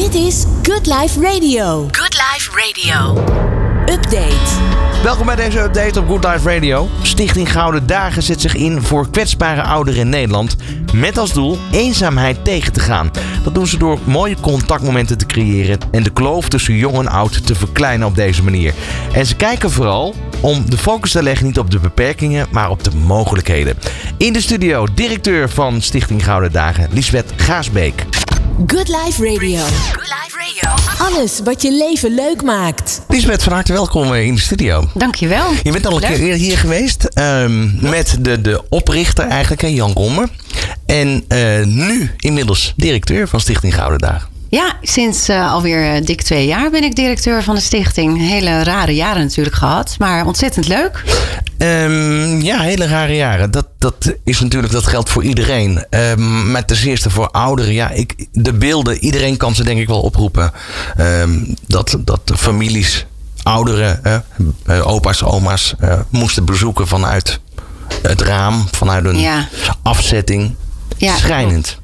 Dit 0.00 0.14
is 0.14 0.44
Good 0.62 0.86
Life 0.86 1.20
Radio. 1.20 1.88
Good 1.90 2.14
Life 2.14 2.50
Radio. 2.50 3.24
Update. 3.94 4.50
Welkom 5.02 5.26
bij 5.26 5.36
deze 5.36 5.60
update 5.60 6.00
op 6.00 6.08
Good 6.08 6.24
Life 6.24 6.54
Radio. 6.54 6.88
Stichting 7.02 7.52
Gouden 7.52 7.86
Dagen 7.86 8.22
zet 8.22 8.40
zich 8.40 8.54
in 8.54 8.82
voor 8.82 9.10
kwetsbare 9.10 9.62
ouderen 9.62 10.00
in 10.00 10.08
Nederland. 10.08 10.56
Met 10.94 11.18
als 11.18 11.32
doel 11.32 11.58
eenzaamheid 11.72 12.44
tegen 12.44 12.72
te 12.72 12.80
gaan. 12.80 13.10
Dat 13.44 13.54
doen 13.54 13.66
ze 13.66 13.78
door 13.78 13.98
mooie 14.04 14.36
contactmomenten 14.40 15.18
te 15.18 15.26
creëren 15.26 15.78
en 15.90 16.02
de 16.02 16.12
kloof 16.12 16.48
tussen 16.48 16.74
jong 16.74 16.98
en 16.98 17.08
oud 17.08 17.46
te 17.46 17.54
verkleinen 17.54 18.06
op 18.06 18.14
deze 18.14 18.42
manier. 18.42 18.74
En 19.12 19.26
ze 19.26 19.36
kijken 19.36 19.70
vooral 19.70 20.14
om 20.40 20.70
de 20.70 20.78
focus 20.78 21.12
te 21.12 21.22
leggen 21.22 21.46
niet 21.46 21.58
op 21.58 21.70
de 21.70 21.78
beperkingen, 21.78 22.46
maar 22.50 22.70
op 22.70 22.84
de 22.84 22.94
mogelijkheden. 22.94 23.78
In 24.16 24.32
de 24.32 24.40
studio 24.40 24.86
directeur 24.94 25.50
van 25.50 25.80
Stichting 25.80 26.24
Gouden 26.24 26.52
Dagen, 26.52 26.88
Lisbeth 26.92 27.32
Gaasbeek. 27.36 28.19
Good 28.66 28.88
Life 28.88 29.24
Radio. 29.24 29.58
Good 29.58 29.96
Life 29.96 30.36
Radio. 30.38 30.74
Alles 31.06 31.40
wat 31.44 31.62
je 31.62 31.72
leven 31.72 32.14
leuk 32.14 32.42
maakt. 32.42 33.00
Lisbeth, 33.08 33.42
van 33.42 33.52
harte 33.52 33.72
welkom 33.72 34.14
in 34.14 34.34
de 34.34 34.40
studio. 34.40 34.88
Dankjewel. 34.94 35.50
Je 35.62 35.72
bent 35.72 35.86
al 35.86 35.94
een 35.94 36.00
Leuk. 36.00 36.10
keer 36.10 36.20
eerder 36.20 36.38
hier 36.38 36.58
geweest 36.58 37.04
ehm, 37.04 37.90
met 37.90 38.16
de, 38.20 38.40
de 38.40 38.62
oprichter 38.68 39.24
eigenlijk, 39.28 39.60
hè, 39.62 39.68
Jan 39.68 39.92
Romme. 39.92 40.28
En 40.86 41.24
eh, 41.28 41.64
nu 41.64 42.10
inmiddels 42.16 42.72
directeur 42.76 43.28
van 43.28 43.40
Stichting 43.40 43.74
Gouden 43.74 43.98
Dagen. 43.98 44.28
Ja, 44.50 44.76
sinds 44.82 45.28
eh, 45.28 45.52
alweer 45.52 45.94
eh, 45.94 46.04
dik 46.04 46.22
twee 46.22 46.46
jaar 46.46 46.70
ben 46.70 46.84
ik 46.84 46.96
directeur 46.96 47.42
van 47.42 47.54
de 47.54 47.60
stichting. 47.60 48.18
Hele 48.18 48.62
rare 48.62 48.94
jaren 48.94 49.22
natuurlijk 49.22 49.56
gehad, 49.56 49.94
maar 49.98 50.26
ontzettend 50.26 50.68
leuk. 50.68 51.02
Ehm, 51.58 52.40
ja, 52.40 52.60
hele 52.60 52.86
rare 52.86 53.16
jaren. 53.16 53.50
Dat, 53.50 53.66
dat 53.78 54.14
is 54.24 54.40
natuurlijk, 54.40 54.72
dat 54.72 54.86
geldt 54.86 55.10
voor 55.10 55.24
iedereen. 55.24 55.84
Ehm, 55.90 56.50
maar 56.50 56.64
ten 56.64 56.76
eerste 56.84 57.10
voor 57.10 57.30
ouderen. 57.30 57.72
Ja, 57.72 57.90
ik, 57.90 58.26
de 58.32 58.52
beelden, 58.52 58.98
iedereen 58.98 59.36
kan 59.36 59.54
ze 59.54 59.64
denk 59.64 59.80
ik 59.80 59.86
wel 59.88 60.00
oproepen. 60.00 60.52
Ehm, 60.96 61.38
dat, 61.66 61.96
dat 62.00 62.20
de 62.28 62.36
families, 62.36 63.06
ouderen, 63.42 64.04
eh, 64.64 64.86
opa's, 64.88 65.22
oma's 65.22 65.74
eh, 65.78 66.00
moesten 66.08 66.44
bezoeken 66.44 66.88
vanuit 66.88 67.40
het 68.02 68.20
raam, 68.20 68.64
vanuit 68.72 69.04
een 69.04 69.20
Ja. 69.20 69.48
afzetting. 69.82 70.54
Ja, 70.96 71.16
Schrijnend. 71.16 71.79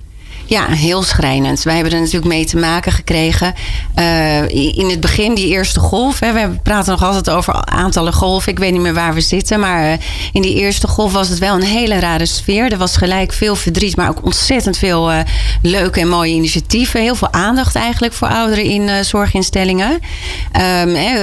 Ja, 0.48 0.66
heel 0.66 1.02
schrijnend. 1.02 1.62
Wij 1.62 1.74
hebben 1.74 1.92
er 1.92 1.98
natuurlijk 1.98 2.26
mee 2.26 2.46
te 2.46 2.56
maken 2.56 2.92
gekregen. 2.92 3.54
Eh, 3.94 4.48
in 4.48 4.90
het 4.90 5.00
begin, 5.00 5.34
die 5.34 5.48
eerste 5.48 5.80
golf. 5.80 6.20
Hè, 6.20 6.32
we 6.32 6.58
praten 6.62 6.92
nog 6.92 7.02
altijd 7.02 7.30
over 7.30 7.54
aantallen 7.64 8.12
golven. 8.12 8.52
Ik 8.52 8.58
weet 8.58 8.72
niet 8.72 8.80
meer 8.80 8.94
waar 8.94 9.14
we 9.14 9.20
zitten. 9.20 9.60
Maar 9.60 9.84
eh, 9.84 9.98
in 10.32 10.42
die 10.42 10.54
eerste 10.54 10.88
golf 10.88 11.12
was 11.12 11.28
het 11.28 11.38
wel 11.38 11.54
een 11.54 11.62
hele 11.62 11.98
rare 11.98 12.26
sfeer. 12.26 12.72
Er 12.72 12.78
was 12.78 12.96
gelijk 12.96 13.32
veel 13.32 13.56
verdriet, 13.56 13.96
maar 13.96 14.08
ook 14.08 14.24
ontzettend 14.24 14.78
veel 14.78 15.10
eh, 15.10 15.18
leuke 15.62 16.00
en 16.00 16.08
mooie 16.08 16.32
initiatieven. 16.32 17.00
Heel 17.00 17.14
veel 17.14 17.32
aandacht 17.32 17.74
eigenlijk 17.74 18.12
voor 18.12 18.28
ouderen 18.28 18.64
in 18.64 19.04
zorginstellingen. 19.04 19.98
Ehm, 20.52 20.94
hè, 20.94 21.16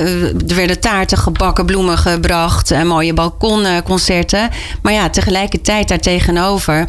er 0.47 0.55
werden 0.55 0.79
taarten 0.79 1.17
gebakken, 1.17 1.66
bloemen 1.66 1.97
gebracht, 1.97 2.83
mooie 2.83 3.13
balkonconcerten. 3.13 4.49
Maar 4.81 4.94
ja, 4.94 5.09
tegelijkertijd 5.09 5.88
daartegenover 5.88 6.88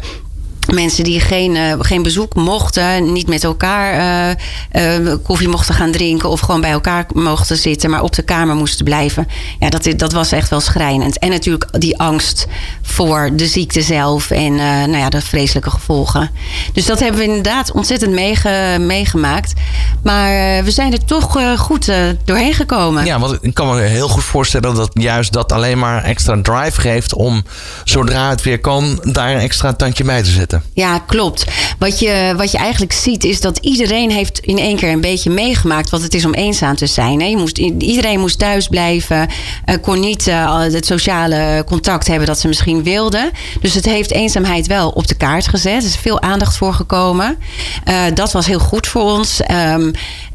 Mensen 0.75 1.03
die 1.03 1.19
geen, 1.19 1.55
eh, 1.55 1.73
geen 1.79 2.03
bezoek 2.03 2.35
mochten, 2.35 3.11
niet 3.13 3.27
met 3.27 3.43
elkaar 3.43 3.93
eh, 4.71 4.97
eh, 5.05 5.15
koffie 5.23 5.47
mochten 5.47 5.75
gaan 5.75 5.91
drinken 5.91 6.29
of 6.29 6.39
gewoon 6.39 6.61
bij 6.61 6.71
elkaar 6.71 7.05
mochten 7.13 7.57
zitten, 7.57 7.89
maar 7.89 8.01
op 8.01 8.13
de 8.13 8.21
kamer 8.21 8.55
moesten 8.55 8.85
blijven. 8.85 9.27
Ja, 9.59 9.69
dat, 9.69 9.87
dat 9.95 10.11
was 10.11 10.31
echt 10.31 10.49
wel 10.49 10.59
schrijnend. 10.59 11.19
En 11.19 11.29
natuurlijk 11.29 11.67
die 11.71 11.97
angst 11.97 12.47
voor 12.81 13.29
de 13.33 13.47
ziekte 13.47 13.81
zelf 13.81 14.31
en 14.31 14.55
nou 14.55 14.97
ja, 14.97 15.09
de 15.09 15.21
vreselijke 15.21 15.69
gevolgen. 15.69 16.31
Dus 16.73 16.85
dat 16.85 16.99
hebben 16.99 17.19
we 17.19 17.27
inderdaad 17.27 17.71
ontzettend 17.71 18.11
meege, 18.11 18.77
meegemaakt. 18.79 19.53
Maar 20.03 20.63
we 20.63 20.71
zijn 20.71 20.91
er 20.91 21.05
toch 21.05 21.37
goed 21.57 21.91
doorheen 22.25 22.53
gekomen. 22.53 23.05
Ja, 23.05 23.19
want 23.19 23.37
ik 23.41 23.53
kan 23.53 23.75
me 23.75 23.81
heel 23.81 24.07
goed 24.07 24.23
voorstellen 24.23 24.75
dat 24.75 24.89
juist 24.93 25.33
dat 25.33 25.51
alleen 25.51 25.79
maar 25.79 26.03
extra 26.03 26.41
drive 26.41 26.81
geeft 26.81 27.13
om 27.13 27.43
zodra 27.83 28.29
het 28.29 28.41
weer 28.41 28.59
kan, 28.59 28.99
daar 29.03 29.31
een 29.31 29.39
extra 29.39 29.73
tandje 29.73 30.03
bij 30.03 30.23
te 30.23 30.29
zetten. 30.29 30.64
Ja, 30.73 30.99
klopt. 30.99 31.45
Wat 31.79 31.99
je, 31.99 32.33
wat 32.37 32.51
je 32.51 32.57
eigenlijk 32.57 32.93
ziet 32.93 33.23
is 33.23 33.41
dat 33.41 33.57
iedereen 33.57 34.11
heeft 34.11 34.39
in 34.39 34.57
één 34.57 34.75
keer 34.75 34.91
een 34.91 35.01
beetje 35.01 35.29
meegemaakt 35.29 35.89
wat 35.89 36.01
het 36.01 36.13
is 36.13 36.25
om 36.25 36.33
eenzaam 36.33 36.75
te 36.75 36.87
zijn. 36.87 37.21
Hè. 37.21 37.27
Je 37.27 37.37
moest, 37.37 37.57
iedereen 37.57 38.19
moest 38.19 38.39
thuis 38.39 38.67
blijven, 38.67 39.27
eh, 39.65 39.75
kon 39.81 39.99
niet 39.99 40.27
eh, 40.27 40.59
het 40.59 40.85
sociale 40.85 41.63
contact 41.65 42.07
hebben 42.07 42.27
dat 42.27 42.39
ze 42.39 42.47
misschien 42.47 42.83
wilden. 42.83 43.31
Dus 43.61 43.73
het 43.73 43.85
heeft 43.85 44.11
eenzaamheid 44.11 44.67
wel 44.67 44.89
op 44.89 45.07
de 45.07 45.15
kaart 45.15 45.47
gezet. 45.47 45.81
Er 45.81 45.89
is 45.89 45.95
veel 45.95 46.21
aandacht 46.21 46.57
voor 46.57 46.73
gekomen. 46.73 47.37
Eh, 47.83 48.03
dat 48.13 48.31
was 48.31 48.45
heel 48.45 48.59
goed 48.59 48.87
voor 48.87 49.03
ons. 49.03 49.41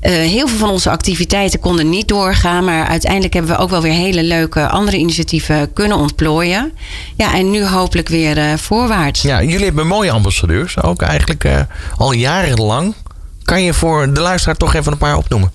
Eh, 0.00 0.12
heel 0.12 0.48
veel 0.48 0.58
van 0.58 0.70
onze 0.70 0.90
activiteiten 0.90 1.60
konden 1.60 1.88
niet 1.88 2.08
doorgaan, 2.08 2.64
maar 2.64 2.86
uiteindelijk 2.86 3.32
hebben 3.34 3.56
we 3.56 3.62
ook 3.62 3.70
wel 3.70 3.82
weer 3.82 3.92
hele 3.92 4.22
leuke 4.22 4.68
andere 4.68 4.96
initiatieven 4.96 5.72
kunnen 5.72 5.96
ontplooien. 5.96 6.72
Ja, 7.16 7.34
en 7.34 7.50
nu 7.50 7.66
hopelijk 7.66 8.08
weer 8.08 8.38
eh, 8.38 8.56
voorwaarts. 8.56 9.22
Ja, 9.22 9.42
jullie 9.42 9.64
hebben 9.64 9.86
mooie 9.86 10.10
ambassadeurs, 10.10 10.82
ook 10.82 11.02
eigenlijk 11.02 11.44
eh, 11.44 11.60
al 11.96 12.12
jarenlang. 12.12 12.94
Kan 13.42 13.62
je 13.62 13.74
voor 13.74 14.12
de 14.12 14.20
luisteraar 14.20 14.56
toch 14.56 14.74
even 14.74 14.92
een 14.92 14.98
paar 14.98 15.16
opnoemen? 15.16 15.52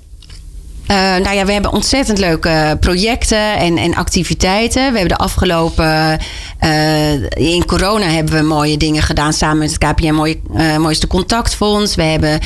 Eh, 0.88 0.96
nou 0.98 1.36
ja, 1.36 1.46
we 1.46 1.52
hebben 1.52 1.72
ontzettend 1.72 2.18
leuke 2.18 2.78
projecten 2.80 3.58
en, 3.58 3.78
en 3.78 3.96
activiteiten. 3.96 4.92
We 4.92 4.98
hebben 4.98 5.18
de 5.18 5.24
afgelopen. 5.24 6.20
Eh, 6.60 7.14
in 7.30 7.66
corona 7.66 8.06
hebben 8.06 8.34
we 8.34 8.42
mooie 8.42 8.78
dingen 8.78 9.02
gedaan 9.02 9.34
samen 9.34 9.58
met 9.58 9.80
het 9.80 10.12
mooie, 10.12 10.40
eh, 10.56 10.78
Mooiste 10.78 11.08
Contactfonds. 11.08 11.96
We 11.96 12.04
hebben 12.04 12.40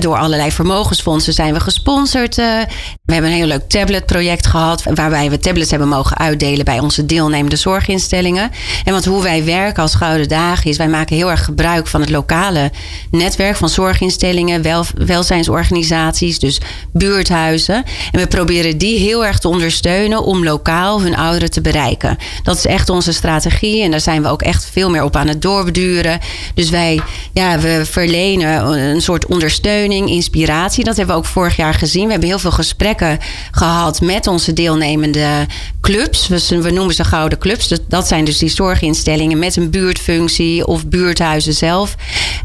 door 0.00 0.16
allerlei 0.16 0.52
vermogensfondsen 0.52 1.32
zijn 1.32 1.52
we 1.52 1.60
gesponsord. 1.60 2.38
eh. 2.38 2.60
we 3.04 3.12
hebben 3.12 3.30
een 3.30 3.36
heel 3.36 3.46
leuk 3.46 3.68
tabletproject 3.68 4.46
gehad. 4.46 4.82
Waarbij 4.94 5.30
we 5.30 5.38
tablets 5.38 5.70
hebben 5.70 5.88
mogen 5.88 6.18
uitdelen 6.18 6.64
bij 6.64 6.78
onze 6.78 7.06
deelnemende 7.06 7.56
zorginstellingen. 7.56 8.50
En 8.84 8.92
want 8.92 9.04
hoe 9.04 9.22
wij 9.22 9.44
werken 9.44 9.82
als 9.82 9.94
Gouden 9.94 10.28
Dagen 10.28 10.70
is, 10.70 10.76
wij 10.76 10.88
maken 10.88 11.16
heel 11.16 11.30
erg 11.30 11.44
gebruik 11.44 11.86
van 11.86 12.00
het 12.00 12.10
lokale 12.10 12.70
netwerk 13.10 13.56
van 13.56 13.68
zorginstellingen, 13.68 14.62
wel, 14.62 14.84
welzijnsorganisaties, 14.94 16.38
dus 16.38 16.60
buurthuizen. 16.92 17.84
En 18.12 18.20
we 18.20 18.26
proberen 18.26 18.78
die 18.78 18.98
heel 18.98 19.24
erg 19.24 19.38
te 19.38 19.48
ondersteunen 19.48 20.24
om 20.24 20.44
lokaal 20.44 21.02
hun 21.02 21.16
ouderen 21.16 21.50
te 21.50 21.60
bereiken. 21.60 22.16
Dat 22.42 22.56
is 22.56 22.66
echt 22.66 22.88
onze 22.88 23.12
strategie 23.12 23.49
en 23.60 23.90
daar 23.90 24.00
zijn 24.00 24.22
we 24.22 24.28
ook 24.28 24.42
echt 24.42 24.68
veel 24.72 24.90
meer 24.90 25.02
op 25.02 25.16
aan 25.16 25.28
het 25.28 25.42
doorbeduren. 25.42 26.18
Dus 26.54 26.70
wij, 26.70 27.00
ja, 27.32 27.58
we 27.58 27.82
verlenen 27.84 28.78
een 28.78 29.00
soort 29.00 29.26
ondersteuning, 29.26 30.08
inspiratie. 30.08 30.84
Dat 30.84 30.96
hebben 30.96 31.14
we 31.14 31.20
ook 31.20 31.26
vorig 31.26 31.56
jaar 31.56 31.74
gezien. 31.74 32.04
We 32.04 32.10
hebben 32.10 32.28
heel 32.28 32.38
veel 32.38 32.50
gesprekken 32.50 33.18
gehad 33.50 34.00
met 34.00 34.26
onze 34.26 34.52
deelnemende 34.52 35.46
clubs. 35.80 36.28
We, 36.28 36.70
noemen 36.70 36.94
ze 36.94 37.04
gouden 37.04 37.38
clubs. 37.38 37.74
Dat, 37.88 38.08
zijn 38.08 38.24
dus 38.24 38.38
die 38.38 38.48
zorginstellingen 38.48 39.38
met 39.38 39.56
een 39.56 39.70
buurtfunctie 39.70 40.66
of 40.66 40.86
buurthuizen 40.86 41.54
zelf. 41.54 41.94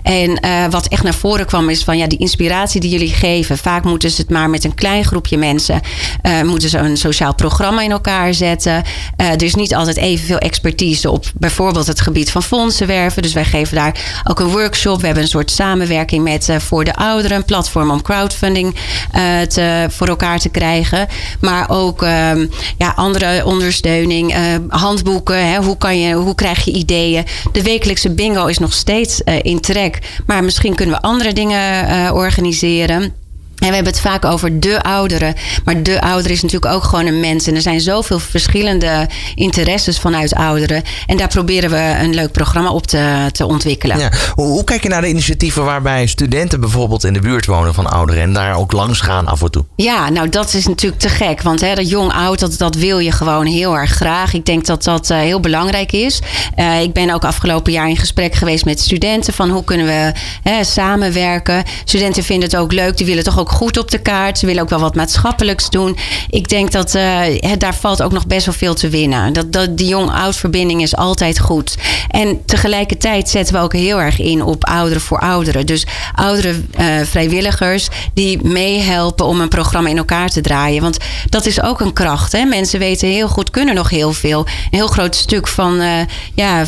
En 0.03 0.39
eh, 0.39 0.65
wat 0.69 0.87
echt 0.87 1.03
naar 1.03 1.13
voren 1.13 1.45
kwam 1.45 1.69
is 1.69 1.83
van 1.83 1.97
ja, 1.97 2.07
die 2.07 2.19
inspiratie 2.19 2.81
die 2.81 2.89
jullie 2.89 3.13
geven. 3.13 3.57
Vaak 3.57 3.83
moeten 3.83 4.11
ze 4.11 4.21
het 4.21 4.29
maar 4.29 4.49
met 4.49 4.63
een 4.63 4.73
klein 4.73 5.03
groepje 5.03 5.37
mensen. 5.37 5.81
eh, 6.21 6.41
moeten 6.41 6.69
ze 6.69 6.77
een 6.77 6.97
sociaal 6.97 7.35
programma 7.35 7.81
in 7.81 7.91
elkaar 7.91 8.33
zetten. 8.33 8.83
Eh, 9.15 9.29
er 9.29 9.43
is 9.43 9.55
niet 9.55 9.75
altijd 9.75 9.97
evenveel 9.97 10.37
expertise 10.37 10.94
op 11.05 11.25
bijvoorbeeld 11.33 11.87
het 11.87 12.01
gebied 12.01 12.31
van 12.31 12.43
fondsen 12.43 12.87
werven. 12.87 13.21
Dus 13.21 13.33
wij 13.33 13.45
geven 13.45 13.75
daar 13.75 14.21
ook 14.23 14.39
een 14.39 14.47
workshop. 14.47 14.99
We 14.99 15.05
hebben 15.05 15.23
een 15.23 15.29
soort 15.29 15.51
samenwerking 15.51 16.23
met 16.23 16.49
eh, 16.49 16.59
voor 16.59 16.83
de 16.83 16.95
ouderen. 16.95 17.37
Een 17.37 17.45
platform 17.45 17.91
om 17.91 18.01
crowdfunding 18.01 18.75
eh, 19.11 19.41
te, 19.41 19.85
voor 19.89 20.07
elkaar 20.07 20.39
te 20.39 20.49
krijgen. 20.49 21.07
Maar 21.39 21.69
ook 21.69 22.03
ehm, 22.03 22.47
ja, 22.77 22.93
andere 22.95 23.45
ondersteuning. 23.45 24.33
eh, 24.33 24.41
handboeken. 24.67 25.49
Hè, 25.51 25.57
hoe, 25.57 25.77
kan 25.77 25.99
je, 25.99 26.13
hoe 26.13 26.35
krijg 26.35 26.65
je 26.65 26.71
ideeën? 26.71 27.25
De 27.51 27.63
wekelijkse 27.63 28.09
bingo 28.09 28.45
is 28.45 28.57
nog 28.57 28.73
steeds 28.73 29.21
in 29.41 29.59
trek. 29.59 29.99
Maar 30.25 30.43
misschien 30.43 30.75
kunnen 30.75 30.95
we 30.95 31.01
andere 31.01 31.33
dingen 31.33 32.13
organiseren. 32.13 33.24
En 33.65 33.71
we 33.71 33.75
hebben 33.77 33.93
het 33.93 34.01
vaak 34.01 34.25
over 34.25 34.59
de 34.59 34.81
ouderen. 34.81 35.33
Maar 35.63 35.83
de 35.83 36.01
ouder 36.01 36.31
is 36.31 36.41
natuurlijk 36.41 36.73
ook 36.73 36.83
gewoon 36.83 37.05
een 37.05 37.19
mens. 37.19 37.47
En 37.47 37.55
er 37.55 37.61
zijn 37.61 37.81
zoveel 37.81 38.19
verschillende 38.19 39.09
interesses 39.35 39.99
vanuit 39.99 40.33
ouderen. 40.33 40.83
En 41.07 41.17
daar 41.17 41.27
proberen 41.27 41.69
we 41.69 41.95
een 42.01 42.13
leuk 42.13 42.31
programma 42.31 42.71
op 42.71 42.87
te, 42.87 43.29
te 43.31 43.45
ontwikkelen. 43.45 43.99
Ja. 43.99 44.11
Hoe, 44.33 44.45
hoe 44.45 44.63
kijk 44.63 44.83
je 44.83 44.89
naar 44.89 45.01
de 45.01 45.07
initiatieven 45.07 45.65
waarbij 45.65 46.07
studenten 46.07 46.59
bijvoorbeeld 46.59 47.03
in 47.03 47.13
de 47.13 47.19
buurt 47.19 47.45
wonen 47.45 47.73
van 47.73 47.91
ouderen 47.91 48.21
en 48.21 48.33
daar 48.33 48.55
ook 48.55 48.71
langs 48.71 49.01
gaan 49.01 49.27
af 49.27 49.41
en 49.41 49.51
toe? 49.51 49.65
Ja, 49.75 50.09
nou 50.09 50.29
dat 50.29 50.53
is 50.53 50.67
natuurlijk 50.67 51.01
te 51.01 51.09
gek. 51.09 51.41
Want 51.41 51.61
hè, 51.61 51.75
dat 51.75 51.89
jong-oud, 51.89 52.39
dat, 52.39 52.57
dat 52.57 52.75
wil 52.75 52.99
je 52.99 53.11
gewoon 53.11 53.45
heel 53.45 53.77
erg 53.77 53.91
graag. 53.91 54.33
Ik 54.33 54.45
denk 54.45 54.65
dat 54.65 54.83
dat 54.83 55.09
eh, 55.09 55.17
heel 55.17 55.39
belangrijk 55.39 55.91
is. 55.91 56.21
Eh, 56.55 56.81
ik 56.81 56.93
ben 56.93 57.09
ook 57.09 57.25
afgelopen 57.25 57.71
jaar 57.71 57.89
in 57.89 57.97
gesprek 57.97 58.35
geweest 58.35 58.65
met 58.65 58.79
studenten. 58.79 59.33
Van 59.33 59.49
hoe 59.49 59.63
kunnen 59.63 59.85
we 59.85 60.11
hè, 60.43 60.63
samenwerken. 60.63 61.63
Studenten 61.85 62.23
vinden 62.23 62.49
het 62.49 62.57
ook 62.57 62.71
leuk. 62.71 62.97
Die 62.97 63.05
willen 63.05 63.23
toch 63.23 63.39
ook 63.39 63.53
goed 63.55 63.77
op 63.77 63.91
de 63.91 63.97
kaart. 63.97 64.39
Ze 64.39 64.45
willen 64.45 64.61
ook 64.61 64.69
wel 64.69 64.79
wat 64.79 64.95
maatschappelijks 64.95 65.69
doen. 65.69 65.97
Ik 66.29 66.49
denk 66.49 66.71
dat 66.71 66.95
uh, 66.95 67.21
daar 67.57 67.75
valt 67.75 68.01
ook 68.01 68.11
nog 68.11 68.27
best 68.27 68.45
wel 68.45 68.55
veel 68.55 68.73
te 68.73 68.89
winnen. 68.89 69.33
Dat, 69.33 69.51
dat, 69.51 69.77
die 69.77 69.87
jong-oud 69.87 70.35
verbinding 70.35 70.81
is 70.81 70.95
altijd 70.95 71.39
goed. 71.39 71.75
En 72.09 72.45
tegelijkertijd 72.45 73.29
zetten 73.29 73.55
we 73.55 73.61
ook 73.61 73.73
heel 73.73 74.01
erg 74.01 74.19
in 74.19 74.43
op 74.43 74.65
ouderen 74.65 75.01
voor 75.01 75.19
ouderen. 75.19 75.65
Dus 75.65 75.85
oudere 76.15 76.53
uh, 76.79 76.85
vrijwilligers 77.03 77.87
die 78.13 78.43
meehelpen 78.43 79.25
om 79.25 79.41
een 79.41 79.49
programma 79.49 79.89
in 79.89 79.97
elkaar 79.97 80.29
te 80.29 80.41
draaien. 80.41 80.81
Want 80.81 80.97
dat 81.29 81.45
is 81.45 81.61
ook 81.61 81.79
een 81.79 81.93
kracht. 81.93 82.31
Hè? 82.31 82.45
Mensen 82.45 82.79
weten 82.79 83.07
heel 83.07 83.27
goed, 83.27 83.49
kunnen 83.49 83.75
nog 83.75 83.89
heel 83.89 84.13
veel. 84.13 84.39
Een 84.39 84.77
heel 84.77 84.87
groot 84.87 85.15
stuk 85.15 85.47
van, 85.47 85.81
uh, 85.81 85.89
ja, 86.33 86.65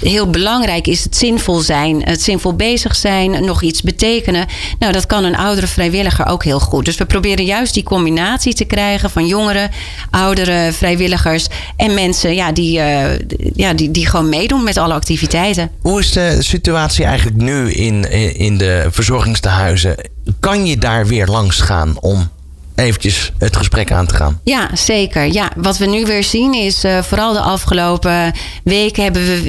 heel 0.00 0.30
belangrijk 0.30 0.86
is 0.86 1.04
het 1.04 1.16
zinvol 1.16 1.58
zijn. 1.58 2.02
Het 2.04 2.22
zinvol 2.22 2.54
bezig 2.54 2.96
zijn, 2.96 3.44
nog 3.44 3.62
iets 3.62 3.82
betekenen. 3.82 4.46
Nou, 4.78 4.92
dat 4.92 5.06
kan 5.06 5.24
een 5.24 5.36
oudere 5.36 5.66
vrijwilliger 5.66 6.03
ook 6.26 6.44
heel 6.44 6.60
goed. 6.60 6.84
Dus 6.84 6.96
we 6.96 7.04
proberen 7.04 7.44
juist 7.44 7.74
die 7.74 7.82
combinatie 7.82 8.54
te 8.54 8.64
krijgen 8.64 9.10
van 9.10 9.26
jongeren, 9.26 9.70
oudere 10.10 10.72
vrijwilligers 10.72 11.46
en 11.76 11.94
mensen 11.94 12.34
ja, 12.34 12.52
die, 12.52 12.78
uh, 12.78 13.18
ja, 13.54 13.72
die, 13.72 13.90
die 13.90 14.06
gewoon 14.06 14.28
meedoen 14.28 14.62
met 14.62 14.76
alle 14.76 14.94
activiteiten. 14.94 15.70
Hoe 15.80 16.00
is 16.00 16.12
de 16.12 16.36
situatie 16.40 17.04
eigenlijk 17.04 17.36
nu 17.36 17.72
in, 17.72 18.10
in 18.36 18.58
de 18.58 18.86
verzorgingstehuizen? 18.90 19.96
Kan 20.40 20.66
je 20.66 20.78
daar 20.78 21.06
weer 21.06 21.26
langs 21.26 21.60
gaan 21.60 21.96
om 22.00 22.28
eventjes 22.74 23.32
het 23.38 23.56
gesprek 23.56 23.92
aan 23.92 24.06
te 24.06 24.14
gaan. 24.14 24.40
Ja, 24.44 24.70
zeker. 24.72 25.32
Ja, 25.32 25.50
wat 25.56 25.78
we 25.78 25.86
nu 25.86 26.04
weer 26.04 26.24
zien 26.24 26.54
is, 26.54 26.84
uh, 26.84 27.02
vooral 27.02 27.32
de 27.32 27.40
afgelopen 27.40 28.32
weken 28.64 29.02
hebben 29.02 29.22
we, 29.22 29.36
uh, 29.36 29.44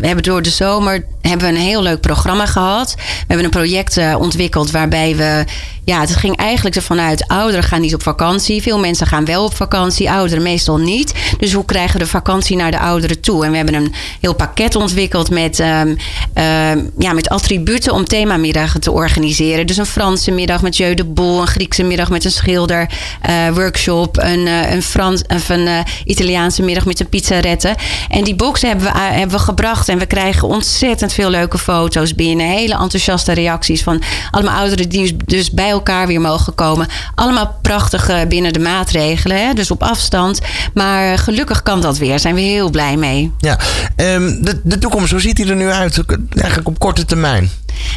we 0.00 0.06
hebben 0.06 0.22
door 0.22 0.42
de 0.42 0.50
zomer 0.50 1.06
hebben 1.20 1.46
we 1.46 1.54
een 1.54 1.60
heel 1.60 1.82
leuk 1.82 2.00
programma 2.00 2.46
gehad. 2.46 2.94
We 2.96 3.24
hebben 3.26 3.44
een 3.44 3.50
project 3.50 3.96
uh, 3.96 4.16
ontwikkeld 4.18 4.70
waarbij 4.70 5.16
we, 5.16 5.44
ja, 5.86 6.00
het 6.00 6.16
ging 6.16 6.36
eigenlijk 6.36 6.76
ervan 6.76 7.00
uit, 7.00 7.28
ouderen 7.28 7.62
gaan 7.62 7.80
niet 7.80 7.94
op 7.94 8.02
vakantie. 8.02 8.62
Veel 8.62 8.78
mensen 8.78 9.06
gaan 9.06 9.24
wel 9.24 9.44
op 9.44 9.56
vakantie, 9.56 10.10
ouderen 10.10 10.42
meestal 10.42 10.76
niet. 10.76 11.14
Dus 11.38 11.52
hoe 11.52 11.64
krijgen 11.64 11.92
we 11.92 12.04
de 12.04 12.10
vakantie 12.10 12.56
naar 12.56 12.70
de 12.70 12.78
ouderen 12.78 13.20
toe? 13.20 13.44
En 13.44 13.50
we 13.50 13.56
hebben 13.56 13.74
een 13.74 13.92
heel 14.20 14.34
pakket 14.34 14.76
ontwikkeld 14.76 15.30
met, 15.30 15.58
um, 15.58 15.66
um, 15.68 16.90
ja, 16.98 17.12
met 17.12 17.28
attributen 17.28 17.92
om 17.92 18.04
themamiddagen 18.04 18.80
te 18.80 18.90
organiseren. 18.90 19.66
Dus 19.66 19.76
een 19.76 19.86
Franse 19.86 20.30
middag 20.30 20.62
met 20.62 20.76
Jeu 20.76 20.94
de 20.94 21.04
Boel, 21.04 21.40
een 21.40 21.46
Griekse 21.46 21.82
middag 21.82 22.10
met 22.10 22.24
een 22.24 22.30
schilder, 22.30 22.90
uh, 23.28 23.48
workshop, 23.54 24.16
een, 24.18 24.46
uh, 24.46 24.72
een, 24.72 24.82
Frans, 24.82 25.22
of 25.26 25.48
een 25.48 25.68
Italiaanse 26.04 26.62
middag 26.62 26.86
met 26.86 27.00
een 27.00 27.08
pizzarette. 27.08 27.74
En 28.08 28.24
die 28.24 28.34
boxen 28.34 28.68
hebben 28.68 28.92
we, 28.92 28.98
hebben 28.98 29.36
we 29.36 29.42
gebracht 29.42 29.88
en 29.88 29.98
we 29.98 30.06
krijgen 30.06 30.48
ontzettend 30.48 31.12
veel 31.12 31.30
leuke 31.30 31.58
foto's 31.58 32.14
binnen. 32.14 32.46
Hele 32.46 32.78
enthousiaste 32.78 33.32
reacties 33.32 33.82
van 33.82 34.02
allemaal 34.30 34.58
ouderen 34.58 34.88
die 34.88 35.16
dus 35.24 35.50
bij 35.50 35.74
elkaar 35.76 36.06
weer 36.06 36.20
mogen 36.20 36.54
komen. 36.54 36.88
Allemaal 37.14 37.58
prachtig 37.62 38.26
binnen 38.28 38.52
de 38.52 38.58
maatregelen, 38.58 39.46
hè? 39.46 39.52
dus 39.52 39.70
op 39.70 39.82
afstand. 39.82 40.40
Maar 40.74 41.18
gelukkig 41.18 41.62
kan 41.62 41.80
dat 41.80 41.98
weer. 41.98 42.18
Zijn 42.18 42.34
we 42.34 42.40
heel 42.40 42.70
blij 42.70 42.96
mee. 42.96 43.32
Ja, 43.38 43.58
um, 43.96 44.44
de, 44.44 44.60
de 44.64 44.78
toekomst, 44.78 45.10
hoe 45.10 45.20
ziet 45.20 45.36
die 45.36 45.46
er 45.46 45.56
nu 45.56 45.70
uit? 45.70 46.04
Eigenlijk 46.36 46.68
op 46.68 46.78
korte 46.78 47.04
termijn. 47.04 47.50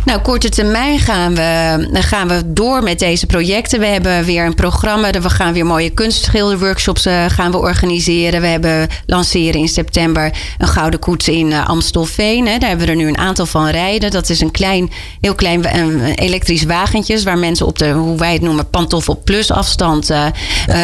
Nou, 0.05 0.19
korte 0.21 0.49
termijn 0.49 0.99
gaan 0.99 1.35
we, 1.35 1.87
gaan 1.91 2.27
we 2.27 2.41
door 2.45 2.83
met 2.83 2.99
deze 2.99 3.25
projecten. 3.25 3.79
We 3.79 3.85
hebben 3.85 4.25
weer 4.25 4.45
een 4.45 4.55
programma. 4.55 5.11
We 5.11 5.29
gaan 5.29 5.53
weer 5.53 5.65
mooie 5.65 5.89
kunstschilderworkshops 5.89 7.05
uh, 7.05 7.25
gaan 7.27 7.51
we 7.51 7.57
organiseren. 7.57 8.41
We 8.41 8.47
hebben 8.47 8.87
lanceren 9.05 9.59
in 9.59 9.67
september 9.67 10.33
een 10.57 10.67
gouden 10.67 10.99
koets 10.99 11.27
in 11.27 11.47
uh, 11.47 11.67
Amstelveen. 11.67 12.47
Hè. 12.47 12.57
Daar 12.57 12.69
hebben 12.69 12.85
we 12.85 12.91
er 12.91 12.97
nu 12.97 13.07
een 13.07 13.17
aantal 13.17 13.45
van 13.45 13.67
rijden. 13.67 14.11
Dat 14.11 14.29
is 14.29 14.41
een 14.41 14.51
klein, 14.51 14.91
heel 15.21 15.35
klein 15.35 15.77
een 15.77 16.01
elektrisch 16.01 16.63
wagentjes 16.63 17.23
waar 17.23 17.37
mensen 17.37 17.65
op 17.65 17.77
de, 17.77 17.89
hoe 17.89 18.17
wij 18.17 18.33
het 18.33 18.41
noemen, 18.41 18.69
pantoffel 18.69 19.21
plus 19.23 19.51
afstand 19.51 20.11
uh, 20.11 20.25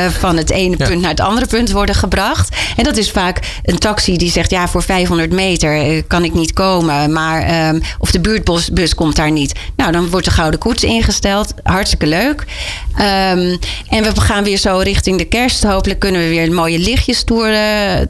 van 0.09 0.37
het 0.37 0.49
ene 0.49 0.75
ja. 0.77 0.87
punt 0.87 1.01
naar 1.01 1.09
het 1.09 1.19
andere 1.19 1.45
punt 1.45 1.71
worden 1.71 1.95
gebracht. 1.95 2.55
En 2.75 2.83
dat 2.83 2.97
is 2.97 3.11
vaak 3.11 3.39
een 3.63 3.77
taxi 3.77 4.17
die 4.17 4.31
zegt, 4.31 4.49
ja, 4.49 4.67
voor 4.67 4.83
500 4.83 5.31
meter 5.31 6.03
kan 6.03 6.23
ik 6.23 6.33
niet 6.33 6.53
komen. 6.53 7.13
Maar, 7.13 7.69
um, 7.69 7.81
of 7.99 8.11
de 8.11 8.19
buurtbus 8.19 8.69
komt 8.93 9.15
daar 9.15 9.31
niet. 9.31 9.53
Nou, 9.75 9.91
dan 9.91 10.09
wordt 10.09 10.25
de 10.25 10.31
Gouden 10.31 10.59
Koets 10.59 10.83
ingesteld. 10.83 11.53
Hartstikke 11.63 12.07
leuk. 12.07 12.45
Um, 12.97 13.59
en 13.89 14.03
we 14.03 14.21
gaan 14.21 14.43
weer 14.43 14.57
zo 14.57 14.77
richting 14.77 15.17
de 15.17 15.25
kerst. 15.25 15.63
Hopelijk 15.63 15.99
kunnen 15.99 16.21
we 16.21 16.27
weer 16.27 16.51
mooie 16.51 16.79
lichtjes 16.79 17.23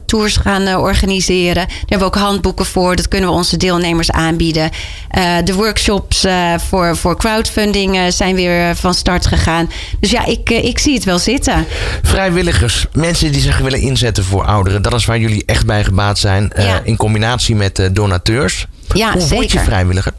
tours 0.06 0.36
gaan 0.36 0.62
uh, 0.62 0.78
organiseren. 0.78 1.54
Daar 1.54 1.76
hebben 1.78 1.98
we 1.98 2.04
ook 2.04 2.14
handboeken 2.14 2.66
voor. 2.66 2.96
Dat 2.96 3.08
kunnen 3.08 3.28
we 3.28 3.34
onze 3.34 3.56
deelnemers 3.56 4.10
aanbieden. 4.10 4.70
Uh, 5.18 5.36
de 5.44 5.54
workshops 5.54 6.24
uh, 6.24 6.58
voor, 6.58 6.96
voor 6.96 7.16
crowdfunding 7.16 8.12
zijn 8.12 8.34
weer 8.34 8.76
van 8.76 8.94
start 8.94 9.26
gegaan. 9.26 9.70
Dus 10.00 10.10
ja, 10.10 10.24
ik, 10.26 10.50
ik 10.50 10.78
zie 10.78 10.94
het 10.94 11.04
wel 11.04 11.18
zitten. 11.18 11.66
Vrijwilligers, 12.02 12.86
mensen 12.92 13.32
die 13.32 13.40
zich 13.40 13.58
willen 13.58 13.80
inzetten 13.80 14.24
voor 14.24 14.44
ouderen. 14.44 14.82
Dat 14.82 14.94
is 14.94 15.04
waar 15.04 15.18
jullie 15.18 15.42
echt 15.46 15.66
bij 15.66 15.84
gebaat 15.84 16.18
zijn. 16.18 16.52
Ja. 16.56 16.80
in 16.84 16.96
combinatie 16.96 17.54
met 17.54 17.88
donateurs. 17.92 18.66
Ja, 18.94 19.12
Hoe 19.12 19.20
zeker. 19.20 19.36
word 19.36 19.52
je 19.52 19.58
vrijwilliger? 19.58 20.12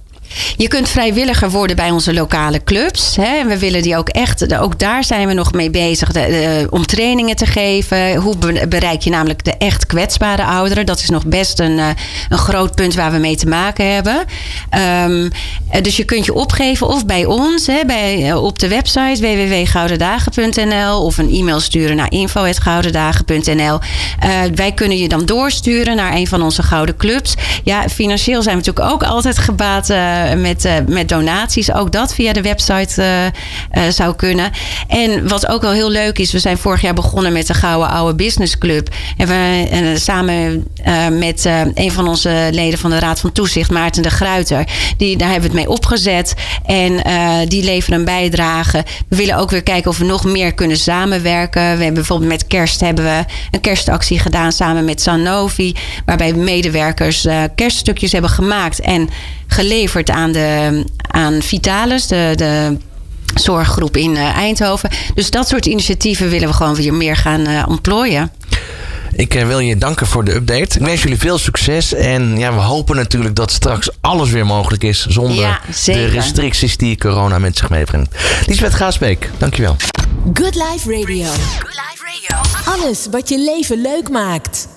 Je 0.57 0.67
kunt 0.67 0.89
vrijwilliger 0.89 1.49
worden 1.49 1.75
bij 1.75 1.91
onze 1.91 2.13
lokale 2.13 2.63
clubs. 2.63 3.15
Hè. 3.15 3.47
We 3.47 3.57
willen 3.57 3.81
die 3.81 3.97
ook 3.97 4.09
echt, 4.09 4.57
ook 4.57 4.79
daar 4.79 5.03
zijn 5.03 5.27
we 5.27 5.33
nog 5.33 5.53
mee 5.53 5.69
bezig 5.69 6.11
de, 6.11 6.67
om 6.69 6.85
trainingen 6.85 7.35
te 7.35 7.45
geven. 7.45 8.15
Hoe 8.15 8.35
bereik 8.67 9.01
je 9.01 9.09
namelijk 9.09 9.43
de 9.43 9.57
echt 9.57 9.85
kwetsbare 9.85 10.43
ouderen? 10.43 10.85
Dat 10.85 10.99
is 10.99 11.09
nog 11.09 11.25
best 11.25 11.59
een, 11.59 11.77
een 12.29 12.37
groot 12.37 12.75
punt 12.75 12.95
waar 12.95 13.11
we 13.11 13.17
mee 13.17 13.35
te 13.35 13.47
maken 13.47 13.93
hebben. 13.93 14.25
Um, 15.05 15.29
dus 15.81 15.97
je 15.97 16.03
kunt 16.03 16.25
je 16.25 16.33
opgeven 16.33 16.87
of 16.87 17.05
bij 17.05 17.25
ons 17.25 17.67
hè, 17.67 17.85
bij, 17.85 18.33
op 18.33 18.59
de 18.59 18.67
website 18.67 19.21
www.goudendagen.nl 19.21 21.03
of 21.03 21.17
een 21.17 21.31
e-mail 21.31 21.59
sturen 21.59 21.95
naar 21.95 22.11
info.goudendagen.nl. 22.11 23.79
Uh, 24.23 24.41
wij 24.55 24.71
kunnen 24.71 24.97
je 24.97 25.07
dan 25.07 25.25
doorsturen 25.25 25.95
naar 25.95 26.13
een 26.13 26.27
van 26.27 26.41
onze 26.41 26.63
gouden 26.63 26.97
clubs. 26.97 27.35
Ja, 27.63 27.89
financieel 27.89 28.41
zijn 28.41 28.57
we 28.57 28.63
natuurlijk 28.65 28.93
ook 28.93 29.09
altijd 29.09 29.37
gebaat. 29.37 29.89
Met, 30.35 30.65
uh, 30.65 30.73
met 30.87 31.09
donaties. 31.09 31.73
Ook 31.73 31.91
dat 31.91 32.13
via 32.13 32.33
de 32.33 32.41
website 32.41 33.01
uh, 33.01 33.83
zou 33.89 34.15
kunnen. 34.15 34.51
En 34.87 35.27
wat 35.27 35.47
ook 35.47 35.61
wel 35.61 35.71
heel 35.71 35.89
leuk 35.89 36.17
is, 36.17 36.31
we 36.31 36.39
zijn 36.39 36.57
vorig 36.57 36.81
jaar 36.81 36.93
begonnen 36.93 37.33
met 37.33 37.47
de 37.47 37.53
Gouden 37.53 37.89
Oude 37.89 38.15
Business 38.15 38.57
Club. 38.57 38.89
En 39.17 39.27
we 39.27 39.95
samen 39.99 40.67
met 41.19 41.49
een 41.73 41.91
van 41.91 42.07
onze 42.07 42.49
leden 42.51 42.79
van 42.79 42.89
de 42.89 42.99
Raad 42.99 43.19
van 43.19 43.31
Toezicht, 43.31 43.71
Maarten 43.71 44.03
de 44.03 44.09
Gruiter, 44.09 44.67
die, 44.97 45.17
daar 45.17 45.29
hebben 45.31 45.49
we 45.51 45.57
het 45.57 45.65
mee 45.65 45.75
opgezet. 45.75 46.33
En 46.65 47.01
die 47.47 47.63
leveren 47.63 47.99
een 47.99 48.05
bijdrage. 48.05 48.83
We 49.07 49.15
willen 49.15 49.37
ook 49.37 49.49
weer 49.49 49.63
kijken 49.63 49.91
of 49.91 49.97
we 49.97 50.05
nog 50.05 50.23
meer 50.23 50.53
kunnen 50.53 50.77
samenwerken. 50.77 51.61
We 51.61 51.67
hebben 51.67 51.93
bijvoorbeeld 51.93 52.31
met 52.31 52.47
kerst 52.47 52.79
hebben 52.79 53.05
we 53.05 53.23
een 53.51 53.61
kerstactie 53.61 54.19
gedaan 54.19 54.51
samen 54.51 54.85
met 54.85 55.01
Sanofi. 55.01 55.75
Waarbij 56.05 56.33
medewerkers 56.33 57.27
kerststukjes 57.55 58.11
hebben 58.11 58.31
gemaakt 58.31 58.79
en 58.79 59.09
geleverd 59.47 60.09
aan, 60.17 60.31
de, 60.31 60.83
aan 61.11 61.41
Vitalis, 61.41 62.07
de, 62.07 62.33
de 62.35 62.77
zorggroep 63.35 63.97
in 63.97 64.17
Eindhoven. 64.17 64.89
Dus 65.13 65.31
dat 65.31 65.47
soort 65.47 65.65
initiatieven 65.65 66.29
willen 66.29 66.47
we 66.47 66.53
gewoon 66.53 66.75
weer 66.75 66.93
meer 66.93 67.15
gaan 67.15 67.49
uh, 67.49 67.63
ontplooien. 67.67 68.31
Ik 69.13 69.35
uh, 69.35 69.47
wil 69.47 69.59
je 69.59 69.77
danken 69.77 70.07
voor 70.07 70.23
de 70.23 70.33
update. 70.35 70.79
Ik 70.79 70.85
wens 70.85 71.01
jullie 71.01 71.17
veel 71.17 71.37
succes. 71.37 71.93
En 71.93 72.37
ja, 72.37 72.53
we 72.53 72.59
hopen 72.59 72.95
natuurlijk 72.95 73.35
dat 73.35 73.51
straks 73.51 73.89
alles 74.01 74.29
weer 74.29 74.45
mogelijk 74.45 74.83
is. 74.83 75.05
Zonder 75.05 75.35
ja, 75.35 75.59
de 75.85 76.05
restricties 76.05 76.77
die 76.77 76.97
corona 76.97 77.39
met 77.39 77.57
zich 77.57 77.69
meebrengt. 77.69 78.15
Lisbeth 78.45 78.73
Gaasbeek, 78.73 79.29
dankjewel. 79.37 79.75
Good 80.33 80.55
Life 80.55 80.91
Radio. 80.91 81.25
Good 81.25 81.63
Life 81.63 82.03
Radio. 82.05 82.81
Alles 82.81 83.07
wat 83.11 83.29
je 83.29 83.39
leven 83.39 83.81
leuk 83.81 84.09
maakt. 84.09 84.67